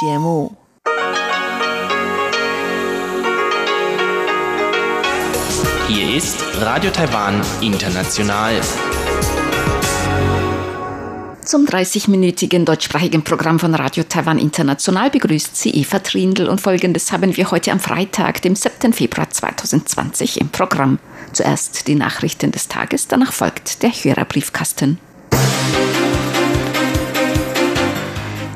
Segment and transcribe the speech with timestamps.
[0.00, 0.52] 节目。
[5.88, 8.60] Hier ist Radio Taiwan International.
[11.44, 17.36] Zum 30-minütigen deutschsprachigen Programm von Radio Taiwan International begrüßt sie Eva Trindl und folgendes haben
[17.36, 18.92] wir heute am Freitag, dem 7.
[18.92, 20.98] Februar 2020 im Programm.
[21.32, 24.98] Zuerst die Nachrichten des Tages, danach folgt der Hörerbriefkasten.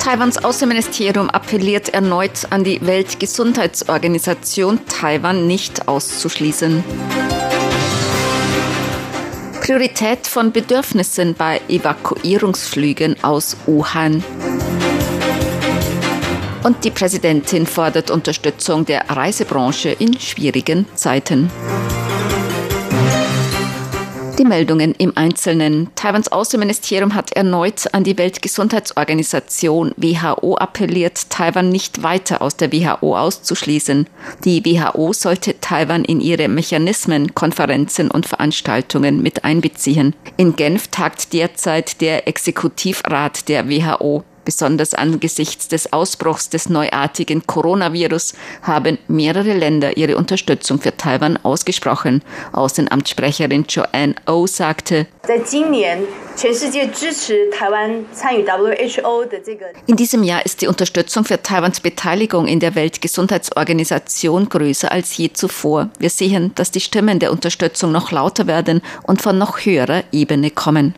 [0.06, 6.84] Taiwans Außenministerium appelliert erneut an die Weltgesundheitsorganisation, Taiwan nicht auszuschließen.
[9.60, 14.22] Priorität von Bedürfnissen bei Evakuierungsflügen aus Wuhan.
[16.62, 21.50] Und die Präsidentin fordert Unterstützung der Reisebranche in schwierigen Zeiten.
[24.38, 25.88] Die Meldungen im Einzelnen.
[25.94, 33.16] Taiwans Außenministerium hat erneut an die Weltgesundheitsorganisation WHO appelliert, Taiwan nicht weiter aus der WHO
[33.16, 34.06] auszuschließen.
[34.44, 40.14] Die WHO sollte Taiwan in ihre Mechanismen, Konferenzen und Veranstaltungen mit einbeziehen.
[40.36, 44.22] In Genf tagt derzeit der Exekutivrat der WHO.
[44.46, 52.22] Besonders angesichts des Ausbruchs des neuartigen Coronavirus haben mehrere Länder ihre Unterstützung für Taiwan ausgesprochen.
[52.52, 55.08] Außenamtssprecherin Joanne O oh sagte,
[59.86, 65.32] in diesem Jahr ist die Unterstützung für Taiwans Beteiligung in der Weltgesundheitsorganisation größer als je
[65.32, 65.88] zuvor.
[65.98, 70.50] Wir sehen, dass die Stimmen der Unterstützung noch lauter werden und von noch höherer Ebene
[70.50, 70.94] kommen.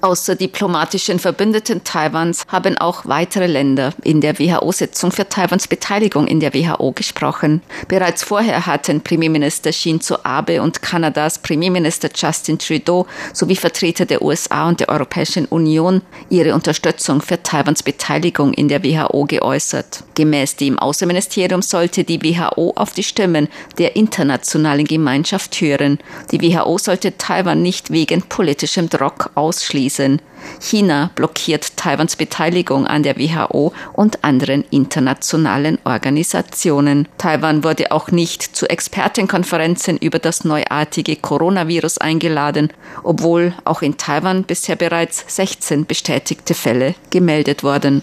[0.00, 6.40] Außer diplomatischen Verbündeten Taiwans haben auch weitere Länder in der WHO-Sitzung für Taiwans Beteiligung in
[6.40, 7.62] der WHO gesprochen.
[7.86, 11.67] Bereits vorher hatten Premierminister Shinzo Abe und Kanadas Premierminister
[12.14, 18.52] Justin Trudeau sowie Vertreter der USA und der Europäischen Union ihre Unterstützung für Taiwans Beteiligung
[18.54, 20.04] in der WHO geäußert.
[20.14, 25.98] Gemäß dem Außenministerium sollte die WHO auf die Stimmen der internationalen Gemeinschaft hören.
[26.30, 30.20] Die WHO sollte Taiwan nicht wegen politischem Druck ausschließen.
[30.60, 37.08] China blockiert Taiwans Beteiligung an der WHO und anderen internationalen Organisationen.
[37.18, 41.16] Taiwan wurde auch nicht zu Expertenkonferenzen über das neuartige
[41.58, 48.02] Coronavirus eingeladen, obwohl auch in Taiwan bisher bereits 16 bestätigte Fälle gemeldet wurden.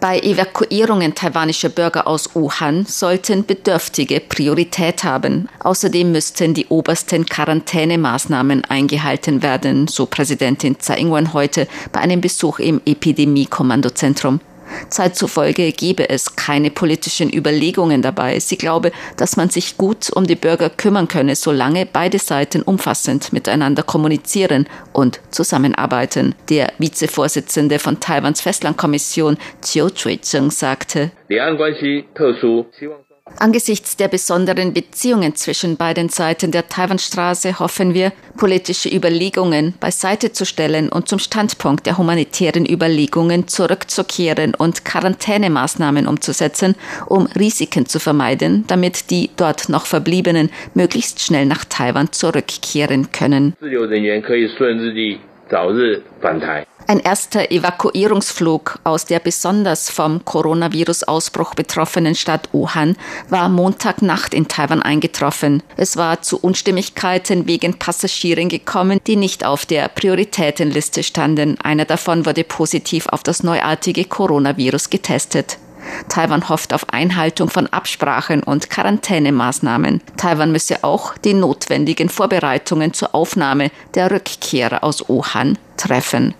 [0.00, 5.48] Bei Evakuierungen taiwanischer Bürger aus Wuhan sollten Bedürftige Priorität haben.
[5.60, 12.58] Außerdem müssten die obersten Quarantänemaßnahmen eingehalten werden, so Präsidentin Tsai Ing-wen heute bei einem Besuch
[12.58, 14.40] im Epidemie-Kommandozentrum.
[14.88, 18.38] Zeit zufolge gebe es keine politischen Überlegungen dabei.
[18.40, 23.32] Sie glaube, dass man sich gut um die Bürger kümmern könne, solange beide Seiten umfassend
[23.32, 26.34] miteinander kommunizieren und zusammenarbeiten.
[26.48, 31.10] Der Vizevorsitzende von Taiwans Festlandkommission Chiu Chui-cheng sagte,
[33.38, 40.44] Angesichts der besonderen Beziehungen zwischen beiden Seiten der Taiwanstraße hoffen wir, politische Überlegungen beiseite zu
[40.44, 46.74] stellen und zum Standpunkt der humanitären Überlegungen zurückzukehren und Quarantänemaßnahmen umzusetzen,
[47.06, 53.54] um Risiken zu vermeiden, damit die dort noch Verbliebenen möglichst schnell nach Taiwan zurückkehren können.
[56.86, 62.96] Ein erster Evakuierungsflug aus der besonders vom Coronavirus-Ausbruch betroffenen Stadt Wuhan
[63.30, 65.62] war Montagnacht in Taiwan eingetroffen.
[65.76, 71.58] Es war zu Unstimmigkeiten wegen Passagieren gekommen, die nicht auf der Prioritätenliste standen.
[71.60, 75.58] Einer davon wurde positiv auf das neuartige Coronavirus getestet.
[76.08, 80.00] Taiwan hofft auf Einhaltung von Absprachen und Quarantänemaßnahmen.
[80.16, 86.34] Taiwan müsse auch die notwendigen Vorbereitungen zur Aufnahme der Rückkehrer aus Wuhan treffen.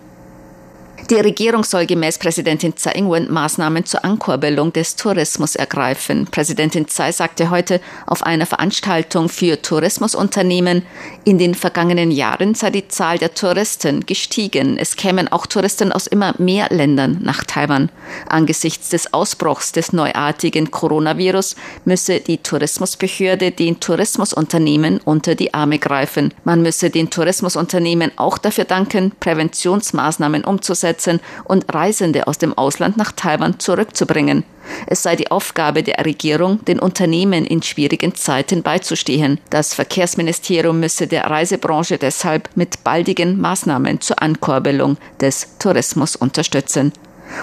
[1.11, 6.25] Die Regierung soll gemäß Präsidentin Tsai Ing-wen Maßnahmen zur Ankurbelung des Tourismus ergreifen.
[6.25, 10.81] Präsidentin Tsai sagte heute auf einer Veranstaltung für Tourismusunternehmen,
[11.23, 14.79] in den vergangenen Jahren sei die Zahl der Touristen gestiegen.
[14.79, 17.91] Es kämen auch Touristen aus immer mehr Ländern nach Taiwan.
[18.27, 26.33] Angesichts des Ausbruchs des neuartigen Coronavirus müsse die Tourismusbehörde den Tourismusunternehmen unter die Arme greifen.
[26.45, 32.97] Man müsse den Tourismusunternehmen auch dafür danken, Präventionsmaßnahmen umzusetzen umzusetzen und Reisende aus dem Ausland
[32.97, 34.43] nach Taiwan zurückzubringen.
[34.87, 39.39] Es sei die Aufgabe der Regierung, den Unternehmen in schwierigen Zeiten beizustehen.
[39.49, 46.93] Das Verkehrsministerium müsse der Reisebranche deshalb mit baldigen Maßnahmen zur Ankurbelung des Tourismus unterstützen.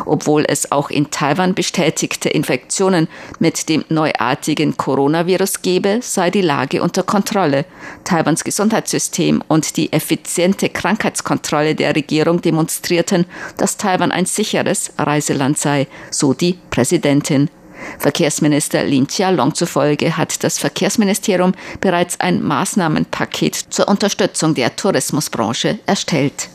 [0.07, 3.09] Obwohl es auch in Taiwan bestätigte Infektionen
[3.39, 7.65] mit dem neuartigen Coronavirus gebe, sei die Lage unter Kontrolle.
[8.05, 13.27] Taiwans Gesundheitssystem und die effiziente Krankheitskontrolle der Regierung demonstrierten,
[13.57, 17.51] dass Taiwan ein sicheres Reiseland sei, so die Präsidentin.
[17.99, 26.49] Verkehrsminister Lin Chia-long zufolge hat das Verkehrsministerium bereits ein Maßnahmenpaket zur Unterstützung der Tourismusbranche erstellt.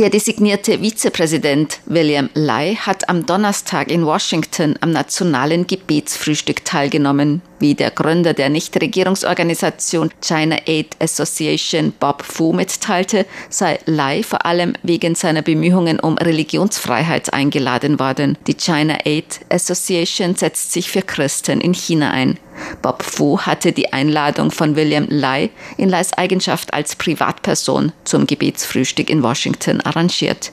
[0.00, 7.42] Der designierte Vizepräsident William Lai hat am Donnerstag in Washington am nationalen Gebetsfrühstück teilgenommen.
[7.58, 14.72] Wie der Gründer der Nichtregierungsorganisation China Aid Association Bob Fu mitteilte, sei Lai vor allem
[14.82, 18.38] wegen seiner Bemühungen um Religionsfreiheit eingeladen worden.
[18.46, 22.38] Die China Aid Association setzt sich für Christen in China ein.
[22.82, 29.10] Bob Fu hatte die Einladung von William Lai in Lais Eigenschaft als Privatperson zum Gebetsfrühstück
[29.10, 30.52] in Washington arrangiert.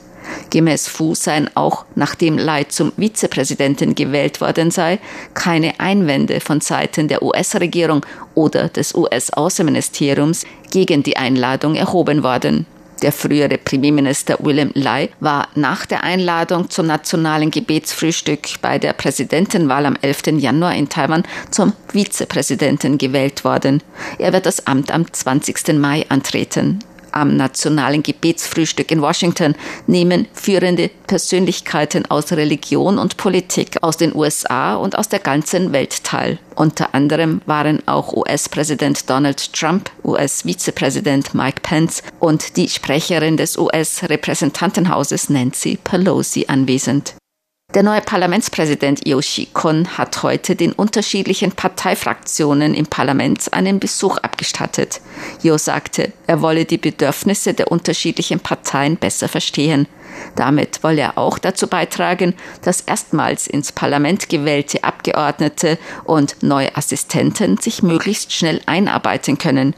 [0.50, 4.98] Gemäß Fu seien auch, nachdem Lai zum Vizepräsidenten gewählt worden sei,
[5.34, 8.04] keine Einwände von Seiten der US-Regierung
[8.34, 12.66] oder des US-Außenministeriums gegen die Einladung erhoben worden.
[13.02, 19.86] Der frühere Premierminister William Lai war nach der Einladung zum nationalen Gebetsfrühstück bei der Präsidentenwahl
[19.86, 20.38] am 11.
[20.38, 23.82] Januar in Taiwan zum Vizepräsidenten gewählt worden.
[24.18, 25.74] Er wird das Amt am 20.
[25.74, 26.80] Mai antreten.
[27.18, 29.56] Am nationalen Gebetsfrühstück in Washington
[29.88, 36.04] nehmen führende Persönlichkeiten aus Religion und Politik aus den USA und aus der ganzen Welt
[36.04, 36.38] teil.
[36.54, 45.28] Unter anderem waren auch US-Präsident Donald Trump, US-Vizepräsident Mike Pence und die Sprecherin des US-Repräsentantenhauses
[45.28, 47.14] Nancy Pelosi anwesend.
[47.74, 55.02] Der neue Parlamentspräsident Yoshi Kon hat heute den unterschiedlichen Parteifraktionen im Parlament einen Besuch abgestattet.
[55.42, 59.86] Yo sagte, er wolle die Bedürfnisse der unterschiedlichen Parteien besser verstehen.
[60.34, 62.32] Damit wolle er auch dazu beitragen,
[62.62, 69.74] dass erstmals ins Parlament gewählte Abgeordnete und neue Assistenten sich möglichst schnell einarbeiten können.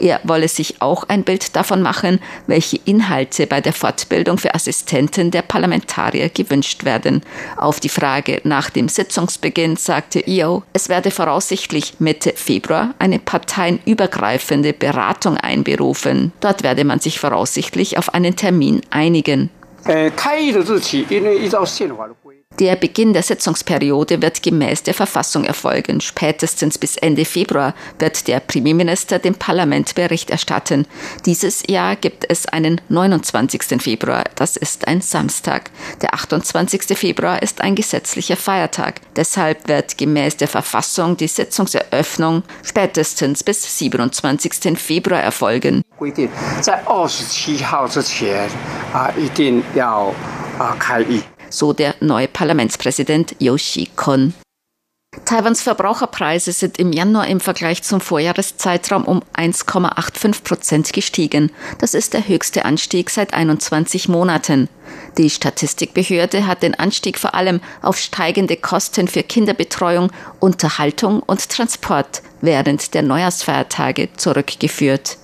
[0.00, 5.30] Er wolle sich auch ein Bild davon machen, welche Inhalte bei der Fortbildung für Assistenten
[5.30, 7.22] der Parlamentarier gewünscht werden.
[7.56, 14.72] Auf die Frage nach dem Sitzungsbeginn sagte Io, es werde voraussichtlich Mitte Februar eine parteienübergreifende
[14.72, 16.32] Beratung einberufen.
[16.40, 19.50] Dort werde man sich voraussichtlich auf einen Termin einigen.
[19.84, 22.34] 呃，开议的日期因为依照宪法的规。
[22.59, 26.01] Der Beginn der Sitzungsperiode wird gemäß der Verfassung erfolgen.
[26.01, 30.85] Spätestens bis Ende Februar wird der Premierminister dem Parlament Bericht erstatten.
[31.25, 33.81] Dieses Jahr gibt es einen 29.
[33.81, 34.23] Februar.
[34.35, 35.71] Das ist ein Samstag.
[36.01, 36.97] Der 28.
[36.97, 39.01] Februar ist ein gesetzlicher Feiertag.
[39.15, 44.77] Deshalb wird gemäß der Verfassung die Sitzungseröffnung spätestens bis 27.
[44.77, 45.83] Februar erfolgen.
[45.97, 46.11] 规
[51.53, 54.33] so der neue Parlamentspräsident Yoshi Kon.
[55.25, 61.51] Taiwans Verbraucherpreise sind im Januar im Vergleich zum Vorjahreszeitraum um 1,85 Prozent gestiegen.
[61.77, 64.69] Das ist der höchste Anstieg seit 21 Monaten.
[65.19, 72.23] Die Statistikbehörde hat den Anstieg vor allem auf steigende Kosten für Kinderbetreuung, Unterhaltung und Transport
[72.41, 75.17] während der Neujahrsfeiertage zurückgeführt.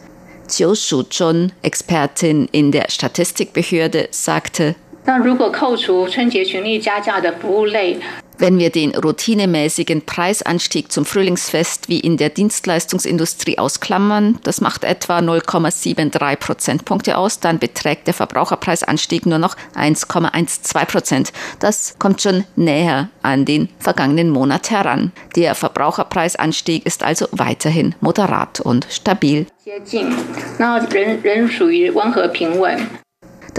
[0.47, 4.75] Chiu Shu-chun, Expertin in der Statistikbehörde, sagte,
[5.08, 7.98] 那如果扣除春节群力加价的服务类，
[8.38, 16.36] wenn wir den routinemäßigen Preisanstieg zum Frühlingsfest wie in der Dienstleistungsindustrie ausklammern, das macht etwa 0,73
[16.36, 21.32] Prozentpunkte aus, dann beträgt der Verbraucherpreisanstieg nur noch 1,12 Prozent.
[21.60, 25.12] Das kommt schon näher an den vergangenen Monat heran.
[25.36, 29.46] Der Verbraucherpreisanstieg ist also weiterhin moderat und stabil.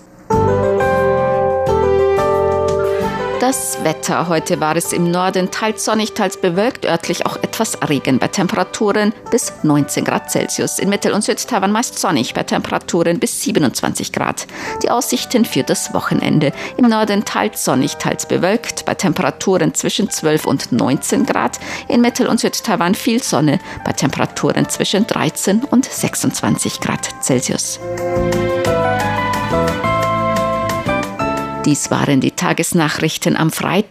[3.43, 4.29] Das Wetter.
[4.29, 9.11] Heute war es im Norden teils sonnig, teils bewölkt, örtlich auch etwas Regen bei Temperaturen
[9.31, 10.79] bis 19 Grad Celsius.
[10.79, 14.47] In Mittel- und Südtaiwan meist sonnig bei Temperaturen bis 27 Grad.
[14.81, 16.53] Die Aussichten für das Wochenende.
[16.77, 21.59] Im Norden teils sonnig, teils bewölkt bei Temperaturen zwischen 12 und 19 Grad.
[21.89, 27.81] In Mittel- und Südtaiwan viel Sonne bei Temperaturen zwischen 13 und 26 Grad Celsius.
[31.65, 33.83] Dies waren die Tagesnachrichten am Freitag.